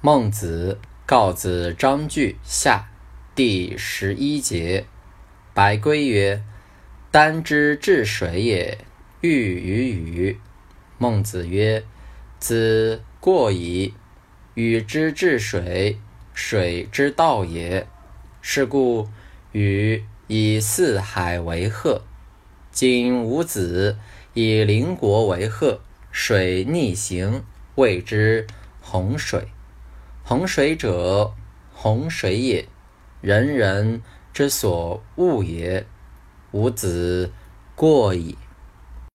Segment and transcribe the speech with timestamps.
[0.00, 2.88] 孟子告子章句下
[3.34, 4.84] 第十一节。
[5.52, 6.40] 白圭曰
[7.10, 8.78] ：“丹之治水也，
[9.22, 10.38] 欲与禹。”
[10.98, 11.82] 孟子曰
[12.38, 13.92] ：“子过矣。
[14.54, 15.98] 禹之治水，
[16.32, 17.88] 水之道也。
[18.40, 19.08] 是故
[19.50, 22.04] 禹以四海为壑。
[22.70, 23.98] 今吾子
[24.34, 25.80] 以邻国为壑，
[26.12, 27.42] 水逆行，
[27.74, 28.46] 谓之
[28.80, 29.48] 洪水。”
[30.28, 31.32] 洪水者，
[31.72, 32.68] 洪水也，
[33.22, 34.02] 人人
[34.34, 35.86] 之所恶也。
[36.52, 37.32] 吾子
[37.74, 38.36] 过矣。